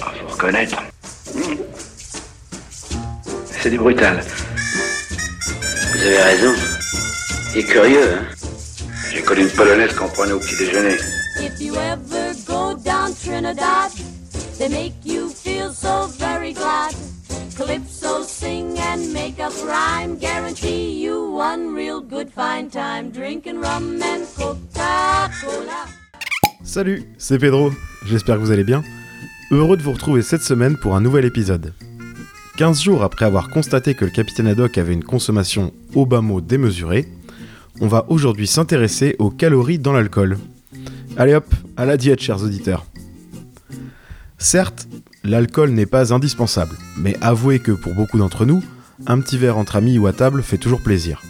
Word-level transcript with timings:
Ah, 0.00 0.12
faut 0.20 0.34
reconnaître. 0.34 0.82
C'est 3.60 3.70
du 3.70 3.78
brutal. 3.78 4.22
Vous 5.92 6.00
avez 6.00 6.22
raison. 6.22 6.52
Il 7.54 7.60
est 7.60 7.64
curieux, 7.64 8.12
hein 8.14 8.24
J'ai 9.10 9.22
connu 9.22 9.42
une 9.42 9.50
polonaise 9.50 9.94
qu'on 9.94 10.08
prenait 10.08 10.32
au 10.32 10.38
petit 10.38 10.56
déjeuner. 10.56 10.96
If 11.40 11.60
you 11.60 11.74
ever 11.74 12.34
go 12.46 12.74
down 12.74 13.14
Trinidad, 13.14 13.90
they 14.58 14.68
make 14.68 14.94
you 15.04 15.28
feel 15.28 15.72
so 15.72 16.08
very 16.18 16.52
glad. 16.52 16.94
Calypso 17.56 18.22
sing 18.22 18.78
and 18.78 19.12
make 19.12 19.40
up 19.40 19.52
rhyme, 19.66 20.16
guarantee 20.18 21.02
you 21.02 21.32
one 21.32 21.74
real 21.74 22.00
good 22.00 22.30
fine 22.30 22.70
time 22.70 23.10
drinking 23.10 23.60
rum 23.60 24.00
and 24.02 24.24
Coca-Cola. 24.36 25.86
Salut, 26.62 27.02
c'est 27.18 27.38
Pedro, 27.38 27.72
j'espère 28.06 28.36
que 28.36 28.40
vous 28.40 28.52
allez 28.52 28.64
bien. 28.64 28.84
Heureux 29.50 29.78
de 29.78 29.82
vous 29.82 29.92
retrouver 29.92 30.20
cette 30.20 30.42
semaine 30.42 30.76
pour 30.76 30.94
un 30.94 31.00
nouvel 31.00 31.24
épisode. 31.24 31.72
15 32.58 32.82
jours 32.82 33.02
après 33.02 33.24
avoir 33.24 33.48
constaté 33.48 33.94
que 33.94 34.04
le 34.04 34.10
capitaine 34.10 34.46
Haddock 34.46 34.76
avait 34.76 34.92
une 34.92 35.02
consommation 35.02 35.72
au 35.94 36.04
bas 36.04 36.20
démesurée, 36.46 37.08
on 37.80 37.86
va 37.86 38.04
aujourd'hui 38.08 38.46
s'intéresser 38.46 39.16
aux 39.18 39.30
calories 39.30 39.78
dans 39.78 39.94
l'alcool. 39.94 40.36
Allez 41.16 41.34
hop, 41.34 41.46
à 41.78 41.86
la 41.86 41.96
diète 41.96 42.20
chers 42.20 42.42
auditeurs. 42.42 42.84
Certes, 44.36 44.86
l'alcool 45.24 45.70
n'est 45.70 45.86
pas 45.86 46.12
indispensable, 46.12 46.76
mais 46.98 47.16
avouez 47.22 47.58
que 47.58 47.72
pour 47.72 47.94
beaucoup 47.94 48.18
d'entre 48.18 48.44
nous, 48.44 48.62
un 49.06 49.18
petit 49.18 49.38
verre 49.38 49.56
entre 49.56 49.76
amis 49.76 49.98
ou 49.98 50.06
à 50.06 50.12
table 50.12 50.42
fait 50.42 50.58
toujours 50.58 50.82
plaisir. 50.82 51.22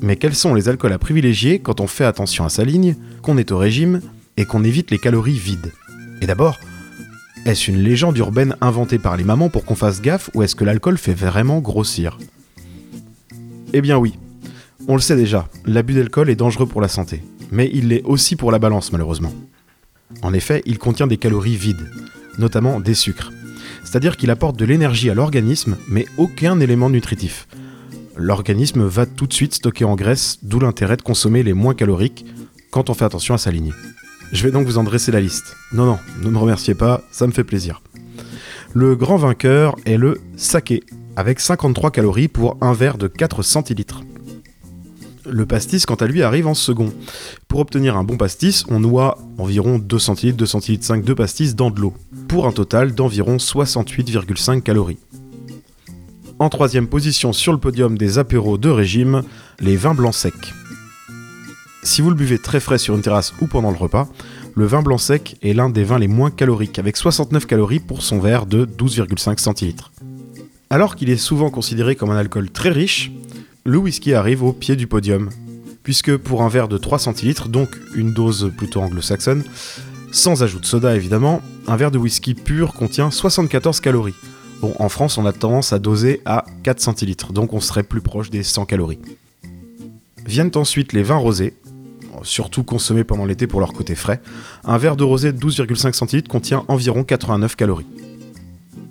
Mais 0.00 0.16
quels 0.16 0.34
sont 0.34 0.54
les 0.54 0.70
alcools 0.70 0.94
à 0.94 0.98
privilégier 0.98 1.58
quand 1.58 1.82
on 1.82 1.88
fait 1.88 2.06
attention 2.06 2.46
à 2.46 2.48
sa 2.48 2.64
ligne, 2.64 2.96
qu'on 3.20 3.36
est 3.36 3.52
au 3.52 3.58
régime 3.58 4.00
et 4.38 4.46
qu'on 4.46 4.64
évite 4.64 4.90
les 4.90 4.98
calories 4.98 5.38
vides? 5.38 5.72
Et 6.22 6.26
d'abord, 6.26 6.58
est-ce 7.44 7.70
une 7.70 7.78
légende 7.78 8.16
urbaine 8.16 8.56
inventée 8.60 8.98
par 8.98 9.16
les 9.16 9.24
mamans 9.24 9.50
pour 9.50 9.64
qu'on 9.64 9.74
fasse 9.74 10.00
gaffe 10.00 10.30
ou 10.34 10.42
est-ce 10.42 10.56
que 10.56 10.64
l'alcool 10.64 10.96
fait 10.96 11.14
vraiment 11.14 11.60
grossir? 11.60 12.18
Eh 13.72 13.80
bien 13.80 13.98
oui, 13.98 14.14
on 14.88 14.94
le 14.94 15.00
sait 15.00 15.16
déjà, 15.16 15.48
l'abus 15.66 15.94
d'alcool 15.94 16.30
est 16.30 16.36
dangereux 16.36 16.66
pour 16.66 16.80
la 16.80 16.88
santé, 16.88 17.22
mais 17.50 17.70
il 17.72 17.88
l'est 17.88 18.02
aussi 18.04 18.36
pour 18.36 18.50
la 18.50 18.58
balance 18.58 18.92
malheureusement. 18.92 19.32
En 20.22 20.32
effet, 20.32 20.62
il 20.64 20.78
contient 20.78 21.06
des 21.06 21.16
calories 21.16 21.56
vides, 21.56 21.90
notamment 22.38 22.80
des 22.80 22.94
sucres. 22.94 23.30
C'est-à-dire 23.84 24.16
qu'il 24.16 24.30
apporte 24.30 24.58
de 24.58 24.64
l'énergie 24.64 25.10
à 25.10 25.14
l'organisme, 25.14 25.76
mais 25.88 26.06
aucun 26.16 26.60
élément 26.60 26.88
nutritif. 26.88 27.46
L'organisme 28.16 28.84
va 28.84 29.06
tout 29.06 29.26
de 29.26 29.32
suite 29.32 29.54
stocker 29.54 29.84
en 29.84 29.96
graisse, 29.96 30.38
d'où 30.42 30.60
l'intérêt 30.60 30.96
de 30.96 31.02
consommer 31.02 31.42
les 31.42 31.52
moins 31.52 31.74
caloriques 31.74 32.24
quand 32.70 32.90
on 32.90 32.94
fait 32.94 33.04
attention 33.04 33.34
à 33.34 33.38
sa 33.38 33.50
ligne. 33.50 33.72
Je 34.34 34.42
vais 34.42 34.50
donc 34.50 34.66
vous 34.66 34.78
en 34.78 34.82
dresser 34.82 35.12
la 35.12 35.20
liste. 35.20 35.56
Non, 35.72 35.86
non, 35.86 35.98
ne 36.20 36.28
me 36.28 36.38
remerciez 36.38 36.74
pas, 36.74 37.02
ça 37.12 37.28
me 37.28 37.32
fait 37.32 37.44
plaisir. 37.44 37.82
Le 38.72 38.96
grand 38.96 39.16
vainqueur 39.16 39.76
est 39.86 39.96
le 39.96 40.20
saké, 40.36 40.82
avec 41.14 41.38
53 41.38 41.92
calories 41.92 42.26
pour 42.26 42.56
un 42.60 42.72
verre 42.72 42.98
de 42.98 43.06
4 43.06 43.42
centilitres. 43.42 44.02
Le 45.24 45.46
pastis, 45.46 45.86
quant 45.86 45.94
à 45.94 46.06
lui, 46.06 46.24
arrive 46.24 46.48
en 46.48 46.54
second. 46.54 46.92
Pour 47.46 47.60
obtenir 47.60 47.96
un 47.96 48.02
bon 48.02 48.16
pastis, 48.16 48.64
on 48.68 48.80
noie 48.80 49.18
environ 49.38 49.78
2 49.78 49.98
centilitres, 50.00 50.36
2 50.36 50.46
centilitres 50.46 50.84
5 50.84 51.04
de 51.04 51.14
pastis 51.14 51.54
dans 51.54 51.70
de 51.70 51.80
l'eau, 51.80 51.94
pour 52.26 52.48
un 52.48 52.52
total 52.52 52.92
d'environ 52.92 53.36
68,5 53.36 54.62
calories. 54.62 54.98
En 56.40 56.48
troisième 56.48 56.88
position 56.88 57.32
sur 57.32 57.52
le 57.52 57.58
podium 57.58 57.96
des 57.96 58.18
apéros 58.18 58.58
de 58.58 58.68
régime, 58.68 59.22
les 59.60 59.76
vins 59.76 59.94
blancs 59.94 60.14
secs. 60.14 60.52
Si 61.84 62.00
vous 62.00 62.08
le 62.08 62.16
buvez 62.16 62.38
très 62.38 62.60
frais 62.60 62.78
sur 62.78 62.96
une 62.96 63.02
terrasse 63.02 63.34
ou 63.42 63.46
pendant 63.46 63.70
le 63.70 63.76
repas, 63.76 64.08
le 64.54 64.64
vin 64.64 64.80
blanc 64.80 64.96
sec 64.96 65.36
est 65.42 65.52
l'un 65.52 65.68
des 65.68 65.84
vins 65.84 65.98
les 65.98 66.08
moins 66.08 66.30
caloriques, 66.30 66.78
avec 66.78 66.96
69 66.96 67.46
calories 67.46 67.78
pour 67.78 68.02
son 68.02 68.18
verre 68.20 68.46
de 68.46 68.64
12,5 68.64 69.38
centilitres. 69.38 69.92
Alors 70.70 70.96
qu'il 70.96 71.10
est 71.10 71.18
souvent 71.18 71.50
considéré 71.50 71.94
comme 71.94 72.10
un 72.10 72.16
alcool 72.16 72.50
très 72.50 72.70
riche, 72.70 73.12
le 73.64 73.76
whisky 73.76 74.14
arrive 74.14 74.42
au 74.42 74.54
pied 74.54 74.76
du 74.76 74.86
podium, 74.86 75.28
puisque 75.82 76.16
pour 76.16 76.42
un 76.42 76.48
verre 76.48 76.68
de 76.68 76.78
3 76.78 76.98
centilitres, 76.98 77.48
donc 77.48 77.76
une 77.94 78.14
dose 78.14 78.50
plutôt 78.56 78.80
anglo-saxonne, 78.80 79.44
sans 80.10 80.42
ajout 80.42 80.60
de 80.60 80.66
soda 80.66 80.96
évidemment, 80.96 81.42
un 81.66 81.76
verre 81.76 81.90
de 81.90 81.98
whisky 81.98 82.32
pur 82.32 82.72
contient 82.72 83.10
74 83.10 83.80
calories. 83.80 84.14
Bon, 84.62 84.74
en 84.78 84.88
France, 84.88 85.18
on 85.18 85.26
a 85.26 85.32
tendance 85.34 85.74
à 85.74 85.78
doser 85.78 86.22
à 86.24 86.46
4 86.62 86.80
centilitres, 86.80 87.34
donc 87.34 87.52
on 87.52 87.60
serait 87.60 87.82
plus 87.82 88.00
proche 88.00 88.30
des 88.30 88.42
100 88.42 88.64
calories. 88.64 89.00
Viennent 90.24 90.52
ensuite 90.54 90.94
les 90.94 91.02
vins 91.02 91.16
rosés, 91.16 91.52
surtout 92.24 92.64
consommés 92.64 93.04
pendant 93.04 93.24
l'été 93.24 93.46
pour 93.46 93.60
leur 93.60 93.72
côté 93.72 93.94
frais. 93.94 94.20
Un 94.64 94.78
verre 94.78 94.96
de 94.96 95.04
rosé 95.04 95.32
de 95.32 95.38
12,5 95.38 95.92
centilitres 95.92 96.28
contient 96.28 96.64
environ 96.68 97.04
89 97.04 97.56
calories. 97.56 97.86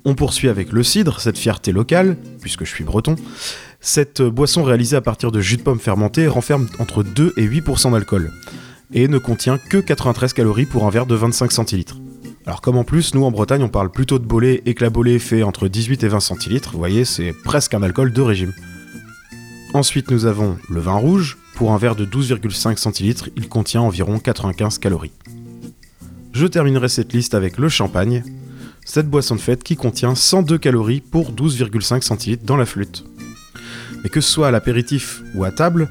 On 0.06 0.16
poursuit 0.16 0.50
avec 0.50 0.72
le 0.72 0.84
cidre, 0.84 1.20
cette 1.20 1.38
fierté 1.38 1.72
locale, 1.72 2.18
puisque 2.42 2.66
je 2.66 2.70
suis 2.70 2.84
breton. 2.84 3.16
Cette 3.80 4.22
boisson 4.22 4.64
réalisée 4.64 4.98
à 4.98 5.02
partir 5.02 5.32
de 5.32 5.40
jus 5.40 5.58
de 5.58 5.62
pomme 5.62 5.80
fermenté 5.80 6.28
renferme 6.28 6.68
entre 6.80 7.04
2 7.04 7.34
et 7.38 7.48
8% 7.48 7.92
d'alcool, 7.92 8.32
et 8.94 9.08
ne 9.08 9.18
contient 9.18 9.58
que 9.58 9.78
93 9.78 10.34
calories 10.34 10.66
pour 10.66 10.86
un 10.86 10.90
verre 10.90 11.06
de 11.06 11.16
25 11.16 11.52
centilitres. 11.52 11.98
Alors 12.46 12.60
comme 12.60 12.78
en 12.78 12.84
plus, 12.84 13.14
nous 13.14 13.24
en 13.24 13.32
Bretagne 13.32 13.64
on 13.64 13.70
parle 13.70 13.90
plutôt 13.90 14.20
de 14.20 14.26
bolé 14.26 14.62
et 14.66 14.74
que 14.74 14.84
la 14.84 14.90
bolée 14.90 15.20
fait 15.20 15.44
entre 15.44 15.70
18 15.70 16.04
et 16.04 16.08
20 16.10 16.20
centilitres, 16.20 16.72
vous 16.74 16.80
voyez 16.80 17.06
c'est 17.06 17.34
presque 17.46 17.74
un 17.74 17.84
alcool 17.84 18.12
de 18.12 18.22
régime. 18.22 18.54
Ensuite 19.74 20.12
nous 20.12 20.26
avons 20.26 20.58
le 20.70 20.82
vin 20.82 20.96
rouge, 20.96 21.38
pour 21.54 21.72
un 21.72 21.78
verre 21.78 21.96
de 21.96 22.06
12,5 22.06 22.78
centilitres, 22.78 23.30
il 23.36 23.48
contient 23.48 23.82
environ 23.82 24.20
95 24.20 24.80
calories. 24.80 25.12
Je 26.34 26.48
terminerai 26.48 26.90
cette 26.90 27.14
liste 27.14 27.36
avec 27.36 27.58
le 27.58 27.70
champagne, 27.70 28.24
cette 28.86 29.10
boisson 29.10 29.36
de 29.36 29.40
fête 29.40 29.64
qui 29.64 29.76
contient 29.76 30.16
102 30.16 30.58
calories 30.58 31.02
pour 31.02 31.32
12,5 31.32 32.02
centilitres 32.02 32.46
dans 32.46 32.58
la 32.58 32.66
flûte. 32.66 33.06
Mais 34.04 34.10
que 34.10 34.20
ce 34.20 34.30
soit 34.30 34.48
à 34.48 34.52
l'apéritif 34.52 35.22
ou 35.36 35.44
à 35.44 35.52
table, 35.52 35.90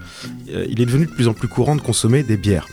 euh, 0.50 0.66
il 0.68 0.80
est 0.80 0.86
devenu 0.86 1.06
de 1.06 1.10
plus 1.10 1.28
en 1.28 1.32
plus 1.32 1.48
courant 1.48 1.76
de 1.76 1.80
consommer 1.80 2.22
des 2.22 2.36
bières. 2.36 2.68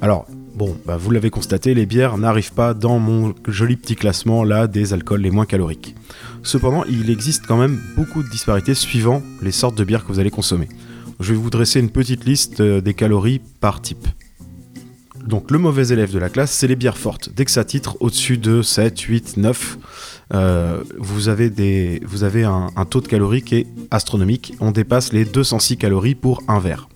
Alors, 0.00 0.26
bon, 0.54 0.76
bah 0.86 0.96
vous 0.96 1.10
l'avez 1.10 1.30
constaté, 1.30 1.74
les 1.74 1.86
bières 1.86 2.18
n'arrivent 2.18 2.52
pas 2.52 2.74
dans 2.74 2.98
mon 2.98 3.34
joli 3.46 3.76
petit 3.76 3.94
classement 3.94 4.42
là 4.42 4.66
des 4.66 4.92
alcools 4.92 5.20
les 5.20 5.30
moins 5.30 5.46
caloriques. 5.46 5.94
Cependant, 6.42 6.84
il 6.84 7.10
existe 7.10 7.46
quand 7.46 7.56
même 7.56 7.78
beaucoup 7.94 8.22
de 8.22 8.28
disparités 8.28 8.74
suivant 8.74 9.22
les 9.42 9.52
sortes 9.52 9.76
de 9.76 9.84
bières 9.84 10.04
que 10.04 10.12
vous 10.12 10.18
allez 10.18 10.30
consommer. 10.30 10.68
Je 11.20 11.32
vais 11.32 11.38
vous 11.38 11.50
dresser 11.50 11.80
une 11.80 11.90
petite 11.90 12.24
liste 12.24 12.60
euh, 12.60 12.80
des 12.80 12.94
calories 12.94 13.40
par 13.60 13.80
type. 13.80 14.06
Donc 15.26 15.50
le 15.50 15.58
mauvais 15.58 15.88
élève 15.88 16.12
de 16.12 16.18
la 16.18 16.28
classe, 16.28 16.50
c'est 16.50 16.66
les 16.66 16.76
bières 16.76 16.98
fortes. 16.98 17.30
Dès 17.34 17.44
que 17.44 17.50
ça 17.50 17.64
titre 17.64 17.96
au-dessus 18.00 18.38
de 18.38 18.60
7, 18.62 18.98
8, 18.98 19.36
9, 19.36 19.78
euh, 20.34 20.82
vous 20.98 21.28
avez, 21.28 21.52
un, 22.44 22.84
taux 22.88 23.00
de 23.00 23.08
calories 23.08 23.42
qui 23.42 23.56
est 23.56 23.66
astronomique. 23.90 24.54
On 24.60 24.72
dépasse 24.72 25.12
les 25.12 25.24
206 25.24 25.76
calories 25.76 26.14
pour 26.14 26.42
un 26.48 26.58
verre. 26.58 26.88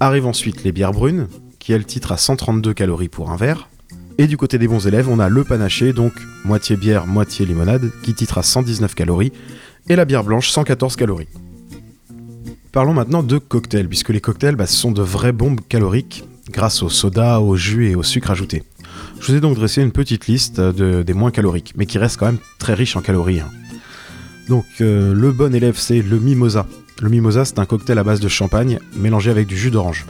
Arrivent 0.00 0.26
ensuite 0.26 0.64
les 0.64 0.72
bières 0.72 0.92
brunes, 0.92 1.28
qui 1.58 1.72
elles 1.72 1.86
titrent 1.86 2.12
à 2.12 2.16
132 2.16 2.74
calories 2.74 3.08
pour 3.08 3.30
un 3.30 3.36
verre. 3.36 3.68
Et 4.18 4.26
du 4.26 4.36
côté 4.36 4.58
des 4.58 4.68
bons 4.68 4.86
élèves, 4.86 5.08
on 5.08 5.18
a 5.18 5.28
le 5.28 5.44
panaché, 5.44 5.92
donc 5.92 6.12
moitié 6.44 6.76
bière, 6.76 7.06
moitié 7.06 7.46
limonade, 7.46 7.90
qui 8.02 8.14
titre 8.14 8.38
à 8.38 8.42
119 8.42 8.94
calories, 8.94 9.32
et 9.88 9.96
la 9.96 10.04
bière 10.04 10.24
blanche, 10.24 10.50
114 10.50 10.96
calories. 10.96 11.28
Parlons 12.74 12.92
maintenant 12.92 13.22
de 13.22 13.38
cocktails, 13.38 13.86
puisque 13.86 14.08
les 14.08 14.20
cocktails, 14.20 14.56
bah, 14.56 14.66
sont 14.66 14.90
de 14.90 15.00
vraies 15.00 15.30
bombes 15.30 15.60
caloriques 15.68 16.24
grâce 16.50 16.82
au 16.82 16.88
soda, 16.88 17.40
au 17.40 17.54
jus 17.54 17.88
et 17.88 17.94
au 17.94 18.02
sucre 18.02 18.32
ajouté. 18.32 18.64
Je 19.20 19.28
vous 19.28 19.38
ai 19.38 19.40
donc 19.40 19.54
dressé 19.54 19.80
une 19.80 19.92
petite 19.92 20.26
liste 20.26 20.60
de, 20.60 21.04
des 21.04 21.14
moins 21.14 21.30
caloriques, 21.30 21.74
mais 21.76 21.86
qui 21.86 21.98
restent 21.98 22.16
quand 22.16 22.26
même 22.26 22.40
très 22.58 22.74
riches 22.74 22.96
en 22.96 23.00
calories. 23.00 23.38
hein. 23.38 23.48
Donc 24.48 24.64
euh, 24.80 25.14
le 25.14 25.30
bon 25.30 25.54
élève, 25.54 25.76
c'est 25.78 26.02
le 26.02 26.18
mimosa. 26.18 26.66
Le 27.00 27.10
mimosa, 27.10 27.44
c'est 27.44 27.60
un 27.60 27.64
cocktail 27.64 27.96
à 27.96 28.02
base 28.02 28.18
de 28.18 28.26
champagne 28.26 28.80
mélangé 28.96 29.30
avec 29.30 29.46
du 29.46 29.56
jus 29.56 29.70
d'orange. 29.70 30.04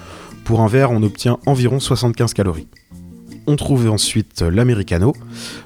Pour 0.45 0.63
un 0.63 0.67
verre, 0.67 0.91
on 0.91 1.03
obtient 1.03 1.37
environ 1.45 1.81
75 1.81 2.33
calories. 2.33 2.69
On 3.47 3.57
trouve 3.57 3.91
ensuite 3.91 4.41
l'americano. 4.41 5.15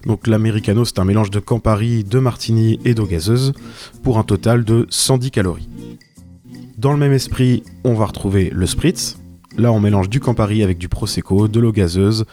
Donc 0.04 0.26
l'americano, 0.26 0.84
c'est 0.84 0.98
un 0.98 1.04
mélange 1.04 1.30
de 1.30 1.38
Campari, 1.38 2.02
de 2.02 2.18
martini 2.18 2.80
et 2.84 2.94
d'eau 2.94 3.06
gazeuse 3.06 3.52
pour 4.02 4.18
un 4.18 4.24
total 4.24 4.64
de 4.64 4.88
110 4.90 5.30
calories. 5.30 5.68
Dans 6.78 6.92
le 6.92 6.98
même 6.98 7.12
esprit, 7.12 7.64
on 7.82 7.94
va 7.94 8.06
retrouver 8.06 8.50
le 8.54 8.64
spritz. 8.64 9.18
Là, 9.56 9.72
on 9.72 9.80
mélange 9.80 10.08
du 10.08 10.20
Campari 10.20 10.62
avec 10.62 10.78
du 10.78 10.88
prosecco, 10.88 11.48
de 11.48 11.58
l'eau 11.58 11.72
gazeuse, 11.72 12.24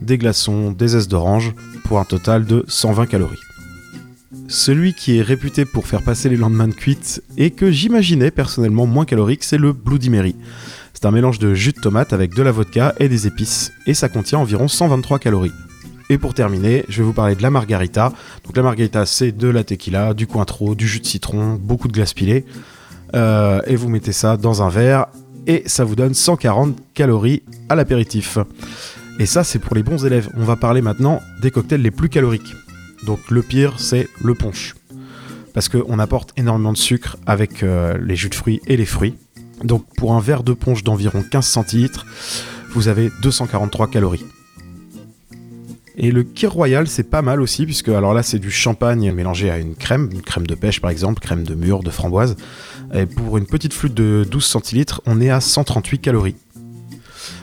des 0.00 0.18
glaçons, 0.18 0.70
des 0.70 0.86
zestes 0.86 1.10
d'orange 1.10 1.52
pour 1.82 1.98
un 1.98 2.04
total 2.04 2.44
de 2.44 2.64
120 2.68 3.06
calories. 3.06 3.40
Celui 4.46 4.94
qui 4.94 5.18
est 5.18 5.22
réputé 5.22 5.64
pour 5.64 5.88
faire 5.88 6.04
passer 6.04 6.28
les 6.28 6.36
lendemains 6.36 6.68
de 6.68 6.74
cuite 6.74 7.24
et 7.36 7.50
que 7.50 7.72
j'imaginais 7.72 8.30
personnellement 8.30 8.86
moins 8.86 9.04
calorique, 9.04 9.42
c'est 9.42 9.58
le 9.58 9.72
Bloody 9.72 10.10
Mary. 10.10 10.36
C'est 10.94 11.04
un 11.04 11.10
mélange 11.10 11.40
de 11.40 11.52
jus 11.54 11.72
de 11.72 11.80
tomate 11.80 12.12
avec 12.12 12.36
de 12.36 12.42
la 12.44 12.52
vodka 12.52 12.94
et 13.00 13.08
des 13.08 13.26
épices, 13.26 13.72
et 13.88 13.94
ça 13.94 14.08
contient 14.08 14.38
environ 14.38 14.68
123 14.68 15.18
calories. 15.18 15.50
Et 16.08 16.18
pour 16.18 16.34
terminer, 16.34 16.84
je 16.88 16.98
vais 16.98 17.04
vous 17.04 17.12
parler 17.12 17.34
de 17.34 17.42
la 17.42 17.50
margarita. 17.50 18.12
Donc 18.44 18.56
la 18.56 18.62
margarita, 18.62 19.06
c'est 19.06 19.32
de 19.32 19.48
la 19.48 19.64
tequila, 19.64 20.14
du 20.14 20.28
cointreau, 20.28 20.76
du 20.76 20.86
jus 20.86 21.00
de 21.00 21.06
citron, 21.06 21.58
beaucoup 21.60 21.88
de 21.88 21.92
glace 21.92 22.14
pilée. 22.14 22.44
Euh, 23.14 23.60
et 23.66 23.76
vous 23.76 23.88
mettez 23.88 24.12
ça 24.12 24.36
dans 24.36 24.62
un 24.62 24.68
verre, 24.68 25.06
et 25.46 25.62
ça 25.66 25.84
vous 25.84 25.96
donne 25.96 26.14
140 26.14 26.76
calories 26.94 27.42
à 27.68 27.74
l'apéritif. 27.74 28.38
Et 29.18 29.26
ça, 29.26 29.44
c'est 29.44 29.58
pour 29.58 29.74
les 29.74 29.82
bons 29.82 30.04
élèves. 30.04 30.28
On 30.36 30.44
va 30.44 30.56
parler 30.56 30.82
maintenant 30.82 31.20
des 31.40 31.50
cocktails 31.50 31.82
les 31.82 31.90
plus 31.90 32.08
caloriques. 32.08 32.54
Donc 33.04 33.30
le 33.30 33.42
pire, 33.42 33.74
c'est 33.78 34.08
le 34.22 34.34
punch. 34.34 34.74
Parce 35.54 35.68
qu'on 35.68 35.98
apporte 35.98 36.32
énormément 36.36 36.72
de 36.72 36.78
sucre 36.78 37.16
avec 37.26 37.62
euh, 37.62 37.96
les 38.00 38.14
jus 38.14 38.28
de 38.28 38.34
fruits 38.34 38.60
et 38.66 38.76
les 38.76 38.86
fruits. 38.86 39.14
Donc 39.64 39.84
pour 39.96 40.14
un 40.14 40.20
verre 40.20 40.44
de 40.44 40.52
punch 40.52 40.84
d'environ 40.84 41.24
15 41.28 41.44
centilitres, 41.44 42.06
vous 42.70 42.88
avez 42.88 43.10
243 43.22 43.88
calories. 43.88 44.24
Et 46.00 46.12
le 46.12 46.22
Kir 46.22 46.52
Royal, 46.52 46.86
c'est 46.86 47.10
pas 47.10 47.22
mal 47.22 47.42
aussi, 47.42 47.64
puisque 47.64 47.88
alors 47.88 48.14
là, 48.14 48.22
c'est 48.22 48.38
du 48.38 48.52
champagne 48.52 49.12
mélangé 49.12 49.50
à 49.50 49.58
une 49.58 49.74
crème, 49.74 50.08
une 50.12 50.22
crème 50.22 50.46
de 50.46 50.54
pêche 50.54 50.80
par 50.80 50.90
exemple, 50.90 51.20
crème 51.20 51.42
de 51.42 51.56
mûre, 51.56 51.82
de 51.82 51.90
framboise. 51.90 52.36
Et 52.94 53.04
pour 53.04 53.36
une 53.36 53.46
petite 53.46 53.74
flûte 53.74 53.94
de 53.94 54.24
12 54.30 54.44
centilitres, 54.44 55.02
on 55.06 55.20
est 55.20 55.30
à 55.30 55.40
138 55.40 55.98
calories. 55.98 56.36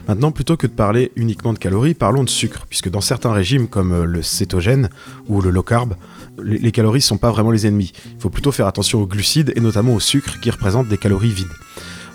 Maintenant, 0.08 0.32
plutôt 0.32 0.56
que 0.56 0.68
de 0.68 0.72
parler 0.72 1.12
uniquement 1.16 1.52
de 1.52 1.58
calories, 1.58 1.96
parlons 1.96 2.24
de 2.24 2.30
sucre, 2.30 2.66
puisque 2.70 2.90
dans 2.90 3.02
certains 3.02 3.34
régimes 3.34 3.68
comme 3.68 3.92
euh, 3.92 4.06
le 4.06 4.22
cétogène 4.22 4.90
ou 5.28 5.42
le 5.42 5.50
low 5.50 5.64
carb, 5.64 5.96
les, 6.42 6.72
calories 6.72 7.02
sont 7.02 7.18
pas 7.18 7.32
vraiment 7.32 7.52
les 7.52 7.66
ennemis. 7.66 7.92
Il 8.06 8.22
faut 8.22 8.30
plutôt 8.30 8.52
faire 8.52 8.68
attention 8.68 9.02
aux 9.02 9.08
glucides 9.08 9.52
et 9.56 9.60
notamment 9.60 9.94
au 9.94 10.00
sucre 10.00 10.40
qui 10.40 10.50
représentent 10.50 10.88
des 10.88 10.98
calories 10.98 11.30
vides. 11.30 11.48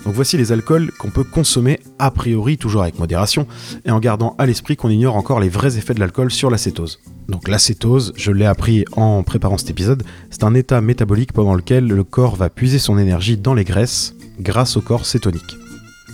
Donc 0.05 0.15
voici 0.15 0.35
les 0.35 0.51
alcools 0.51 0.91
qu'on 0.97 1.11
peut 1.11 1.23
consommer 1.23 1.79
a 1.99 2.09
priori 2.09 2.57
toujours 2.57 2.81
avec 2.81 2.97
modération 2.97 3.47
et 3.85 3.91
en 3.91 3.99
gardant 3.99 4.35
à 4.39 4.47
l'esprit 4.47 4.75
qu'on 4.75 4.89
ignore 4.89 5.15
encore 5.15 5.39
les 5.39 5.49
vrais 5.49 5.77
effets 5.77 5.93
de 5.93 5.99
l'alcool 5.99 6.31
sur 6.31 6.49
l'acétose. 6.49 6.99
Donc 7.27 7.47
l'acétose, 7.47 8.11
je 8.15 8.31
l'ai 8.31 8.45
appris 8.45 8.83
en 8.93 9.21
préparant 9.21 9.59
cet 9.59 9.69
épisode, 9.69 10.03
c'est 10.31 10.43
un 10.43 10.55
état 10.55 10.81
métabolique 10.81 11.33
pendant 11.33 11.53
lequel 11.53 11.87
le 11.87 12.03
corps 12.03 12.35
va 12.35 12.49
puiser 12.49 12.79
son 12.79 12.97
énergie 12.97 13.37
dans 13.37 13.53
les 13.53 13.63
graisses 13.63 14.15
grâce 14.39 14.75
au 14.75 14.81
corps 14.81 15.05
cétonique. 15.05 15.55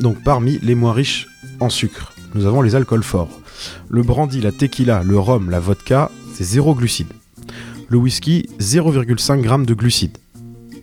Donc 0.01 0.21
parmi 0.23 0.59
les 0.61 0.75
moins 0.75 0.93
riches 0.93 1.27
en 1.61 1.69
sucre, 1.69 2.13
nous 2.35 2.45
avons 2.45 2.61
les 2.61 2.75
alcools 2.75 3.03
forts. 3.03 3.39
Le 3.89 4.03
brandy, 4.03 4.41
la 4.41 4.51
tequila, 4.51 5.01
le 5.03 5.17
rhum, 5.17 5.49
la 5.49 5.61
vodka, 5.61 6.11
c'est 6.33 6.43
0 6.43 6.75
glucides. 6.75 7.13
Le 7.87 7.97
whisky, 7.97 8.49
0,5 8.59 9.43
g 9.43 9.65
de 9.65 9.73
glucides. 9.73 10.17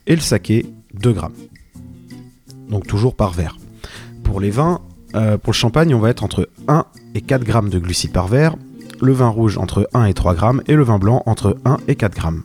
Et 0.06 0.14
le 0.16 0.22
saké, 0.22 0.66
2 0.94 1.12
grammes 1.12 1.34
donc 2.74 2.88
toujours 2.88 3.14
par 3.14 3.30
verre. 3.30 3.56
Pour 4.24 4.40
les 4.40 4.50
vins, 4.50 4.80
euh, 5.14 5.38
pour 5.38 5.52
le 5.52 5.56
champagne, 5.56 5.94
on 5.94 6.00
va 6.00 6.10
être 6.10 6.24
entre 6.24 6.48
1 6.66 6.84
et 7.14 7.20
4 7.20 7.44
grammes 7.44 7.70
de 7.70 7.78
glucides 7.78 8.10
par 8.10 8.26
verre, 8.26 8.56
le 9.00 9.12
vin 9.12 9.28
rouge 9.28 9.58
entre 9.58 9.88
1 9.94 10.06
et 10.06 10.14
3 10.14 10.34
grammes 10.34 10.60
et 10.66 10.74
le 10.74 10.82
vin 10.82 10.98
blanc 10.98 11.22
entre 11.24 11.56
1 11.64 11.76
et 11.86 11.94
4 11.94 12.16
grammes. 12.16 12.42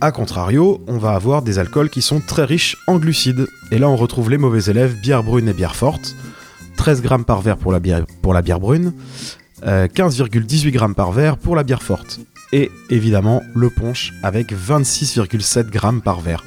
A 0.00 0.12
contrario, 0.12 0.80
on 0.86 0.98
va 0.98 1.14
avoir 1.14 1.42
des 1.42 1.58
alcools 1.58 1.90
qui 1.90 2.02
sont 2.02 2.20
très 2.20 2.44
riches 2.44 2.76
en 2.86 2.98
glucides. 2.98 3.48
Et 3.72 3.78
là, 3.78 3.88
on 3.88 3.96
retrouve 3.96 4.30
les 4.30 4.38
mauvais 4.38 4.70
élèves, 4.70 4.94
bière 5.00 5.24
brune 5.24 5.48
et 5.48 5.52
bière 5.52 5.74
forte. 5.74 6.14
13 6.76 7.02
grammes 7.02 7.24
par 7.24 7.40
verre 7.40 7.56
pour 7.56 7.72
la 7.72 7.80
bière, 7.80 8.60
brune, 8.60 8.92
euh, 9.64 9.88
15,18 9.88 10.70
grammes 10.70 10.94
par 10.94 11.10
verre 11.10 11.36
pour 11.36 11.56
la 11.56 11.64
bière 11.64 11.82
forte. 11.82 12.20
Et 12.52 12.70
évidemment, 12.90 13.42
le 13.56 13.70
punch 13.70 14.12
avec 14.22 14.52
26,7 14.52 15.68
grammes 15.68 16.00
par 16.00 16.20
verre. 16.20 16.44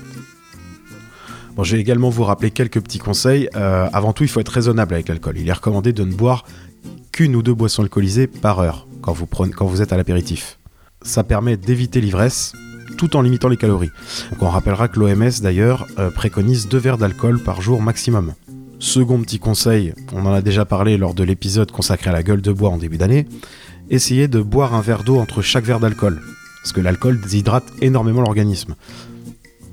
Je 1.64 1.76
vais 1.76 1.82
également 1.82 2.10
vous 2.10 2.24
rappeler 2.24 2.52
quelques 2.52 2.82
petits 2.82 3.00
conseils. 3.00 3.50
Euh, 3.56 3.90
avant 3.92 4.14
tout, 4.14 4.24
il 4.24 4.30
faut 4.30 4.40
être 4.40 4.50
raisonnable 4.50 4.94
avec 4.94 5.08
l'alcool. 5.08 5.38
Il 5.38 5.50
est 5.50 5.54
recommandé 5.54 5.94
de 5.94 6.04
ne 6.04 6.14
boire 6.14 6.46
qu'une 7.12 7.36
ou 7.36 7.42
deux 7.42 7.54
boissons 7.54 7.84
alcoolisées 7.84 8.28
par 8.28 8.60
heure 8.60 8.88
quand 9.02 9.14
vous, 9.66 9.82
êtes 9.82 9.94
à 9.94 9.98
l'apéritif. 9.98 10.60
Ça 11.02 11.24
permet 11.24 11.58
d'éviter 11.58 12.02
l'ivresse 12.02 12.54
tout 12.98 13.16
en 13.16 13.22
limitant 13.22 13.48
les 13.48 13.58
calories. 13.58 13.92
On 14.42 14.50
rappellera 14.50 14.88
que 14.88 15.00
l'OMS 15.00 15.42
d'ailleurs 15.42 15.88
euh, 15.98 16.12
préconise 16.12 16.68
deux 16.68 16.78
verres 16.78 16.98
d'alcool 16.98 17.42
par 17.42 17.62
jour 17.62 17.82
maximum. 17.82 18.34
Second 18.80 19.22
petit 19.22 19.40
conseil, 19.40 19.94
on 20.14 20.26
en 20.26 20.34
a 20.34 20.42
déjà 20.42 20.66
parlé 20.66 20.98
lors 20.98 21.14
de 21.14 21.24
l'épisode 21.24 21.72
consacré 21.72 22.10
à 22.10 22.14
la 22.14 22.24
gueule 22.24 22.42
de 22.42 22.52
bois 22.52 22.70
en 22.70 22.78
début 22.78 22.98
d'année, 22.98 23.28
essayez 23.90 24.28
de 24.28 24.42
boire 24.42 24.74
un 24.74 24.82
verre 24.82 25.04
d'eau 25.04 25.18
entre 25.18 25.42
chaque 25.42 25.66
verre 25.66 25.80
d'alcool, 25.80 26.22
parce 26.62 26.74
que 26.74 26.82
l'alcool 26.82 27.20
déshydrate 27.22 27.66
énormément 27.82 28.22
l'organisme. 28.22 28.76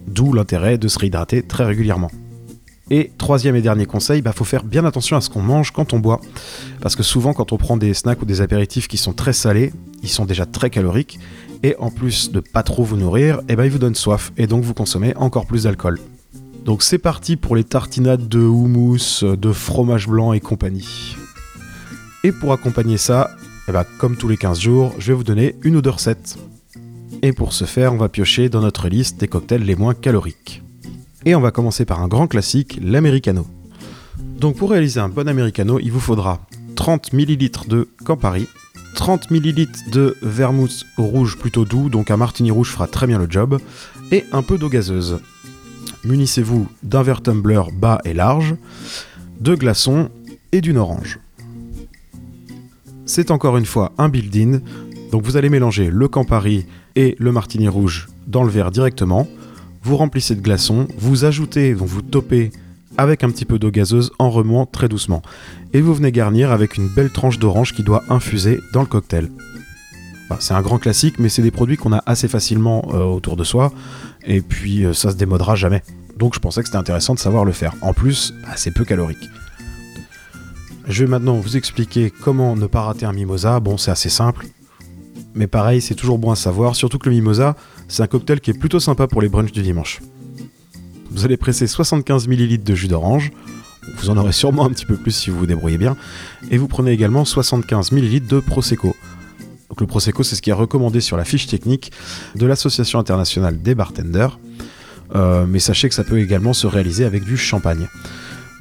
D'où 0.06 0.32
l'intérêt 0.32 0.78
de 0.78 0.88
se 0.88 0.98
réhydrater 0.98 1.42
très 1.42 1.64
régulièrement. 1.64 2.10
Et 2.88 3.10
troisième 3.18 3.56
et 3.56 3.62
dernier 3.62 3.86
conseil, 3.86 4.20
il 4.20 4.22
bah, 4.22 4.32
faut 4.32 4.44
faire 4.44 4.62
bien 4.62 4.84
attention 4.84 5.16
à 5.16 5.20
ce 5.20 5.28
qu'on 5.28 5.42
mange 5.42 5.72
quand 5.72 5.92
on 5.92 5.98
boit. 5.98 6.20
Parce 6.80 6.94
que 6.94 7.02
souvent 7.02 7.32
quand 7.32 7.52
on 7.52 7.56
prend 7.56 7.76
des 7.76 7.94
snacks 7.94 8.22
ou 8.22 8.24
des 8.24 8.40
apéritifs 8.40 8.86
qui 8.86 8.96
sont 8.96 9.12
très 9.12 9.32
salés, 9.32 9.72
ils 10.04 10.08
sont 10.08 10.24
déjà 10.24 10.46
très 10.46 10.70
caloriques, 10.70 11.18
et 11.64 11.74
en 11.80 11.90
plus 11.90 12.30
de 12.30 12.38
pas 12.38 12.62
trop 12.62 12.84
vous 12.84 12.96
nourrir, 12.96 13.40
et 13.48 13.56
ben 13.56 13.64
ils 13.64 13.72
vous 13.72 13.78
donnent 13.78 13.96
soif, 13.96 14.32
et 14.36 14.46
donc 14.46 14.62
vous 14.62 14.74
consommez 14.74 15.16
encore 15.16 15.46
plus 15.46 15.64
d'alcool. 15.64 15.98
Donc 16.64 16.84
c'est 16.84 16.98
parti 16.98 17.36
pour 17.36 17.56
les 17.56 17.64
tartinades 17.64 18.28
de 18.28 18.40
houmous, 18.40 19.24
de 19.24 19.52
fromage 19.52 20.06
blanc 20.06 20.32
et 20.32 20.40
compagnie. 20.40 21.16
Et 22.22 22.30
pour 22.30 22.52
accompagner 22.52 22.98
ça, 22.98 23.30
et 23.68 23.72
ben 23.72 23.84
comme 23.98 24.16
tous 24.16 24.28
les 24.28 24.36
15 24.36 24.60
jours, 24.60 24.94
je 24.98 25.08
vais 25.08 25.14
vous 25.14 25.24
donner 25.24 25.56
une 25.62 25.74
ou 25.74 25.82
deux 25.82 25.90
recettes. 25.90 26.38
Et 27.22 27.32
pour 27.32 27.52
ce 27.52 27.64
faire, 27.64 27.92
on 27.92 27.96
va 27.96 28.08
piocher 28.08 28.48
dans 28.48 28.60
notre 28.60 28.88
liste 28.88 29.18
des 29.18 29.28
cocktails 29.28 29.64
les 29.64 29.76
moins 29.76 29.94
caloriques. 29.94 30.62
Et 31.24 31.34
on 31.34 31.40
va 31.40 31.50
commencer 31.50 31.84
par 31.84 32.02
un 32.02 32.08
grand 32.08 32.26
classique, 32.26 32.78
l'americano. 32.82 33.46
Donc 34.38 34.56
pour 34.56 34.70
réaliser 34.70 35.00
un 35.00 35.08
bon 35.08 35.28
americano, 35.28 35.78
il 35.80 35.90
vous 35.90 36.00
faudra 36.00 36.46
30 36.76 37.12
ml 37.12 37.50
de 37.68 37.88
Campari, 38.04 38.46
30 38.94 39.30
ml 39.30 39.66
de 39.90 40.16
vermouth 40.22 40.84
rouge 40.98 41.36
plutôt 41.36 41.64
doux, 41.64 41.88
donc 41.88 42.10
un 42.10 42.16
martini 42.16 42.50
rouge 42.50 42.70
fera 42.70 42.86
très 42.86 43.06
bien 43.06 43.18
le 43.18 43.30
job, 43.30 43.58
et 44.12 44.24
un 44.32 44.42
peu 44.42 44.58
d'eau 44.58 44.68
gazeuse. 44.68 45.20
Munissez-vous 46.04 46.68
d'un 46.82 47.02
verre 47.02 47.22
tumbler 47.22 47.62
bas 47.72 48.00
et 48.04 48.14
large, 48.14 48.54
de 49.40 49.54
glaçons 49.54 50.10
et 50.52 50.60
d'une 50.60 50.78
orange. 50.78 51.18
C'est 53.04 53.30
encore 53.30 53.56
une 53.56 53.66
fois 53.66 53.92
un 53.98 54.08
build-in, 54.08 54.60
donc 55.16 55.24
vous 55.24 55.38
allez 55.38 55.48
mélanger 55.48 55.88
le 55.88 56.08
Campari 56.08 56.66
et 56.94 57.16
le 57.18 57.32
martini 57.32 57.68
rouge 57.68 58.06
dans 58.26 58.42
le 58.42 58.50
verre 58.50 58.70
directement. 58.70 59.26
Vous 59.82 59.96
remplissez 59.96 60.34
de 60.34 60.42
glaçons, 60.42 60.88
vous 60.98 61.24
ajoutez, 61.24 61.72
vous 61.72 62.02
topez 62.02 62.50
avec 62.98 63.24
un 63.24 63.30
petit 63.30 63.46
peu 63.46 63.58
d'eau 63.58 63.70
gazeuse 63.70 64.12
en 64.18 64.28
remuant 64.28 64.66
très 64.66 64.90
doucement. 64.90 65.22
Et 65.72 65.80
vous 65.80 65.94
venez 65.94 66.12
garnir 66.12 66.52
avec 66.52 66.76
une 66.76 66.88
belle 66.88 67.08
tranche 67.08 67.38
d'orange 67.38 67.72
qui 67.72 67.82
doit 67.82 68.04
infuser 68.10 68.60
dans 68.74 68.82
le 68.82 68.86
cocktail. 68.86 69.30
C'est 70.38 70.52
un 70.52 70.60
grand 70.60 70.76
classique, 70.76 71.18
mais 71.18 71.30
c'est 71.30 71.40
des 71.40 71.50
produits 71.50 71.78
qu'on 71.78 71.94
a 71.94 72.02
assez 72.04 72.28
facilement 72.28 72.86
euh, 72.92 73.02
autour 73.02 73.36
de 73.36 73.44
soi, 73.44 73.72
et 74.26 74.42
puis 74.42 74.84
euh, 74.84 74.92
ça 74.92 75.12
se 75.12 75.16
démodera 75.16 75.54
jamais. 75.54 75.82
Donc 76.18 76.34
je 76.34 76.40
pensais 76.40 76.60
que 76.60 76.66
c'était 76.66 76.76
intéressant 76.76 77.14
de 77.14 77.20
savoir 77.20 77.46
le 77.46 77.52
faire. 77.52 77.72
En 77.80 77.94
plus, 77.94 78.34
c'est 78.54 78.70
peu 78.70 78.84
calorique. 78.84 79.30
Je 80.86 81.04
vais 81.04 81.10
maintenant 81.10 81.36
vous 81.36 81.56
expliquer 81.56 82.10
comment 82.10 82.54
ne 82.54 82.66
pas 82.66 82.82
rater 82.82 83.06
un 83.06 83.14
mimosa. 83.14 83.60
Bon, 83.60 83.78
c'est 83.78 83.90
assez 83.90 84.10
simple. 84.10 84.44
Mais 85.36 85.46
pareil, 85.46 85.82
c'est 85.82 85.94
toujours 85.94 86.18
bon 86.18 86.30
à 86.30 86.36
savoir, 86.36 86.74
surtout 86.74 86.98
que 86.98 87.10
le 87.10 87.14
mimosa, 87.14 87.56
c'est 87.88 88.02
un 88.02 88.06
cocktail 88.06 88.40
qui 88.40 88.50
est 88.50 88.58
plutôt 88.58 88.80
sympa 88.80 89.06
pour 89.06 89.20
les 89.20 89.28
brunchs 89.28 89.52
du 89.52 89.62
dimanche. 89.62 90.00
Vous 91.10 91.26
allez 91.26 91.36
presser 91.36 91.66
75 91.66 92.26
ml 92.26 92.62
de 92.62 92.74
jus 92.74 92.88
d'orange, 92.88 93.30
vous 93.98 94.08
en 94.08 94.16
aurez 94.16 94.32
sûrement 94.32 94.64
un 94.64 94.70
petit 94.70 94.86
peu 94.86 94.96
plus 94.96 95.12
si 95.12 95.28
vous 95.28 95.38
vous 95.40 95.46
débrouillez 95.46 95.76
bien, 95.76 95.94
et 96.50 96.56
vous 96.56 96.68
prenez 96.68 96.90
également 96.90 97.26
75 97.26 97.92
ml 97.92 98.26
de 98.26 98.40
Prosecco. 98.40 98.96
Donc 99.68 99.80
le 99.82 99.86
Prosecco, 99.86 100.22
c'est 100.22 100.36
ce 100.36 100.42
qui 100.42 100.48
est 100.48 100.54
recommandé 100.54 101.02
sur 101.02 101.18
la 101.18 101.24
fiche 101.26 101.46
technique 101.46 101.92
de 102.34 102.46
l'Association 102.46 102.98
internationale 102.98 103.60
des 103.60 103.74
bartenders, 103.74 104.38
euh, 105.14 105.44
mais 105.46 105.58
sachez 105.58 105.90
que 105.90 105.94
ça 105.94 106.02
peut 106.02 106.18
également 106.18 106.54
se 106.54 106.66
réaliser 106.66 107.04
avec 107.04 107.24
du 107.24 107.36
champagne. 107.36 107.88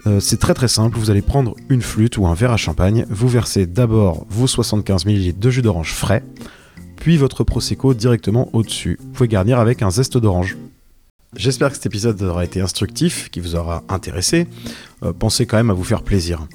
Euh, 0.07 0.19
c'est 0.19 0.37
très 0.37 0.53
très 0.53 0.67
simple, 0.67 0.97
vous 0.97 1.09
allez 1.09 1.21
prendre 1.21 1.55
une 1.69 1.81
flûte 1.81 2.17
ou 2.17 2.27
un 2.27 2.33
verre 2.33 2.51
à 2.51 2.57
champagne, 2.57 3.05
vous 3.09 3.29
versez 3.29 3.65
d'abord 3.65 4.25
vos 4.29 4.45
75 4.45 5.05
ml 5.05 5.39
de 5.39 5.49
jus 5.49 5.61
d'orange 5.61 5.93
frais, 5.93 6.23
puis 7.05 7.17
votre 7.17 7.43
prosecco 7.43 7.93
directement 7.93 8.49
au-dessus. 8.53 8.97
Vous 8.99 9.09
pouvez 9.09 9.27
garnir 9.27 9.59
avec 9.59 9.83
un 9.83 9.91
zeste 9.91 10.17
d'orange. 10.17 10.57
J'espère 11.35 11.69
que 11.69 11.75
cet 11.75 11.85
épisode 11.85 12.19
aura 12.23 12.43
été 12.43 12.61
instructif, 12.61 13.29
qui 13.29 13.39
vous 13.39 13.55
aura 13.55 13.83
intéressé. 13.89 14.47
Euh, 15.03 15.13
pensez 15.13 15.45
quand 15.45 15.57
même 15.57 15.69
à 15.69 15.75
vous 15.75 15.83
faire 15.83 16.01
plaisir. 16.01 16.47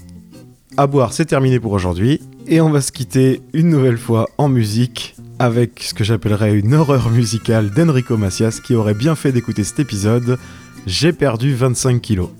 À 0.76 0.88
boire, 0.88 1.12
c'est 1.12 1.26
terminé 1.26 1.60
pour 1.60 1.70
aujourd'hui, 1.70 2.20
et 2.48 2.60
on 2.60 2.68
va 2.68 2.80
se 2.80 2.90
quitter 2.90 3.42
une 3.52 3.68
nouvelle 3.68 3.96
fois 3.96 4.28
en 4.38 4.48
musique 4.48 5.14
avec 5.38 5.84
ce 5.84 5.94
que 5.94 6.02
j'appellerais 6.02 6.58
une 6.58 6.74
horreur 6.74 7.10
musicale 7.10 7.70
d'Enrico 7.70 8.16
Macias 8.16 8.58
qui 8.60 8.74
aurait 8.74 8.94
bien 8.94 9.14
fait 9.14 9.30
d'écouter 9.30 9.62
cet 9.62 9.78
épisode. 9.78 10.36
J'ai 10.84 11.12
perdu 11.12 11.54
25 11.54 12.02
kilos. 12.02 12.30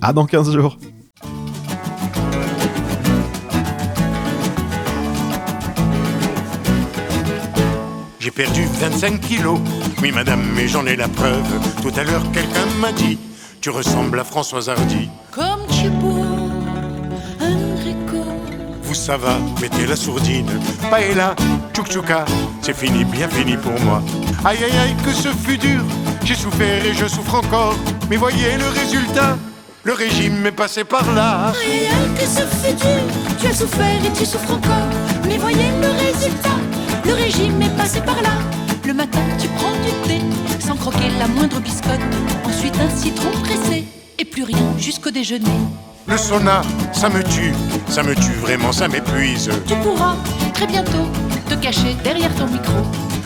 À 0.00 0.14
dans 0.14 0.24
15 0.24 0.50
jours 0.54 0.78
J'ai 8.20 8.30
perdu 8.30 8.66
25 8.78 9.18
kilos. 9.18 9.58
Oui, 10.02 10.12
madame, 10.12 10.42
mais 10.54 10.68
j'en 10.68 10.84
ai 10.84 10.94
la 10.94 11.08
preuve. 11.08 11.42
Tout 11.80 11.92
à 11.98 12.04
l'heure, 12.04 12.22
quelqu'un 12.32 12.66
m'a 12.78 12.92
dit 12.92 13.18
Tu 13.62 13.70
ressembles 13.70 14.20
à 14.20 14.24
Françoise 14.24 14.68
Hardy. 14.68 15.08
Comme 15.30 15.66
tu 15.70 15.86
es 15.86 15.88
beau, 15.88 16.26
Enrico. 17.40 18.22
Vous, 18.82 18.94
ça 18.94 19.16
va, 19.16 19.38
mettez 19.62 19.86
la 19.86 19.96
sourdine. 19.96 20.50
Paella, 20.90 21.34
tchouk-tchouka, 21.72 22.26
c'est 22.60 22.76
fini, 22.76 23.06
bien 23.06 23.26
fini 23.26 23.56
pour 23.56 23.80
moi. 23.80 24.02
Aïe, 24.44 24.58
aïe, 24.64 24.78
aïe, 24.78 24.96
que 25.02 25.12
ce 25.12 25.30
fut 25.30 25.56
dur. 25.56 25.80
J'ai 26.22 26.34
souffert 26.34 26.84
et 26.84 26.92
je 26.92 27.06
souffre 27.06 27.36
encore. 27.36 27.74
Mais 28.10 28.16
voyez 28.16 28.58
le 28.58 28.68
résultat. 28.68 29.38
Le 29.82 29.94
régime 29.94 30.44
est 30.44 30.52
passé 30.52 30.84
par 30.84 31.10
là. 31.14 31.54
Aïe, 31.58 31.86
aïe, 31.86 32.14
que 32.14 32.26
ce 32.26 32.42
fut 32.42 32.74
dur. 32.74 33.38
Tu 33.40 33.46
as 33.46 33.54
souffert 33.54 34.04
et 34.04 34.12
tu 34.12 34.26
souffres 34.26 34.52
encore. 34.52 34.90
Mais 35.26 35.38
voyez 35.38 35.70
le 35.80 35.88
résultat. 35.88 36.59
Le 37.10 37.16
régime 37.16 37.60
est 37.60 37.76
passé 37.76 38.00
par 38.00 38.22
là. 38.22 38.30
Le 38.86 38.94
matin, 38.94 39.18
tu 39.36 39.48
prends 39.48 39.72
du 39.72 39.90
thé, 40.06 40.20
sans 40.60 40.76
croquer 40.76 41.10
la 41.18 41.26
moindre 41.26 41.58
biscotte. 41.58 41.98
Ensuite, 42.44 42.76
un 42.80 42.96
citron 42.96 43.32
pressé, 43.42 43.84
et 44.16 44.24
plus 44.24 44.44
rien 44.44 44.78
jusqu'au 44.78 45.10
déjeuner. 45.10 45.58
Le 46.06 46.16
sauna, 46.16 46.62
ça 46.92 47.08
me 47.08 47.24
tue, 47.24 47.52
ça 47.88 48.04
me 48.04 48.14
tue 48.14 48.38
vraiment, 48.40 48.70
ça 48.70 48.86
m'épuise. 48.86 49.50
Tu 49.66 49.74
pourras 49.82 50.14
très 50.54 50.68
bientôt 50.68 51.10
te 51.48 51.54
cacher 51.54 51.96
derrière 52.04 52.32
ton 52.36 52.46
micro. 52.46 52.78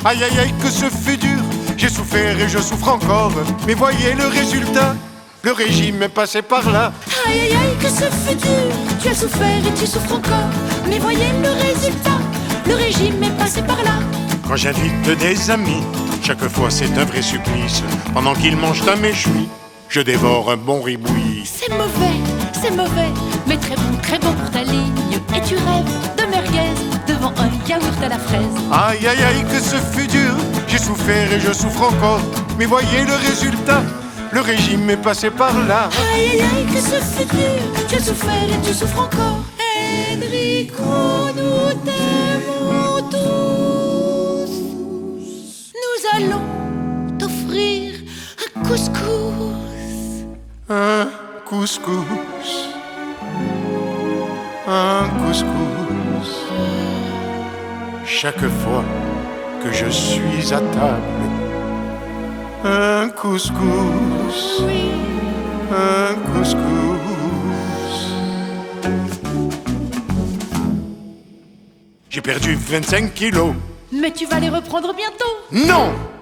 Aïe 0.07 0.25
aïe 0.25 0.39
aïe, 0.39 0.55
que 0.63 0.71
ce 0.71 0.87
fut 0.87 1.19
dur, 1.19 1.43
j'ai 1.77 1.91
souffert 1.91 2.41
et 2.41 2.49
je 2.49 2.61
souffre 2.61 2.89
encore. 2.89 3.33
Mais 3.67 3.75
voyez 3.75 4.15
le 4.15 4.29
résultat, 4.29 4.97
le 5.43 5.53
régime 5.53 6.03
est 6.03 6.09
passé 6.09 6.41
par 6.41 6.71
là. 6.71 6.91
Aïe 7.27 7.39
aïe 7.39 7.53
aïe, 7.53 7.77
que 7.79 7.91
ce 7.91 8.05
fut 8.05 8.37
dur. 8.37 8.73
Tu 9.03 9.09
as 9.09 9.15
souffert 9.15 9.59
et 9.59 9.79
tu 9.79 9.87
souffres 9.87 10.15
encore. 10.15 10.49
Mais 10.89 10.99
voyez 10.99 11.29
le 11.43 11.51
résultat. 11.51 12.24
Le 12.67 12.75
régime 12.75 13.23
est 13.23 13.37
passé 13.39 13.63
par 13.63 13.83
là. 13.83 13.99
Quand 14.47 14.57
j'invite 14.57 15.19
des 15.19 15.51
amis, 15.51 15.83
chaque 16.23 16.47
fois 16.49 16.71
c'est 16.71 16.97
un 16.99 17.05
vrai 17.05 17.23
supplice. 17.23 17.83
Pendant 18.13 18.35
qu'ils 18.35 18.57
mangent 18.57 18.87
à 18.89 18.97
mes 18.97 19.13
chevilles, 19.13 19.49
je 19.89 20.01
dévore 20.01 20.51
un 20.51 20.57
bon 20.57 20.81
ribouillis. 20.83 21.45
C'est 21.45 21.71
mauvais, 21.71 22.19
c'est 22.53 22.71
mauvais. 22.71 23.11
Mais 23.47 23.57
très 23.57 23.77
bon, 23.77 23.97
très 24.03 24.19
bon 24.19 24.33
pour 24.33 24.51
ta 24.51 24.63
ligne. 24.63 24.93
Et 25.37 25.41
tu 25.43 25.55
rêves 25.55 26.17
de 26.17 26.25
merguez 26.31 26.75
devant 27.07 27.33
un 27.39 27.69
yaourt 27.69 28.03
à 28.03 28.09
la 28.09 28.19
fraise. 28.19 28.45
Aïe 28.73 29.07
aïe 29.07 29.23
aïe, 29.23 29.45
que 29.45 29.61
ce 29.61 29.77
fut 29.77 30.07
dur, 30.07 30.35
j'ai 30.69 30.79
souffert 30.79 31.33
et 31.33 31.41
je 31.41 31.53
souffre 31.53 31.83
encore. 31.83 32.21
Mais 32.59 32.67
voyez 32.67 33.05
le 33.07 33.15
résultat, 33.15 33.83
le 34.33 34.41
régime 34.41 34.89
est 34.91 34.97
passé 34.97 35.31
par 35.31 35.53
là. 35.67 35.89
Aïe 36.15 36.31
aïe 36.31 36.41
aïe, 36.41 36.67
que 36.67 36.81
ce 36.81 36.97
fut 37.03 37.27
dur. 37.27 37.87
Tu 37.89 37.97
as 37.97 38.01
souffert 38.01 38.45
et 38.49 38.67
tu 38.67 38.73
souffres 38.73 39.01
encore. 39.01 39.41
Enrico, 40.13 40.83
nous 41.37 41.85
couscous, 51.61 52.69
un 54.67 55.09
couscous. 55.21 56.31
Chaque 58.05 58.47
fois 58.61 58.85
que 59.63 59.73
je 59.73 59.89
suis 59.89 60.53
à 60.53 60.61
table, 60.61 61.27
un 62.65 63.09
couscous, 63.11 64.65
un 65.71 66.15
couscous. 66.33 67.05
J'ai 72.11 72.21
perdu 72.21 72.55
25 72.55 73.15
kilos. 73.15 73.55
Mais 73.93 74.11
tu 74.11 74.27
vas 74.27 74.41
les 74.41 74.49
reprendre 74.49 74.93
bientôt. 74.95 75.35
Non 75.53 76.14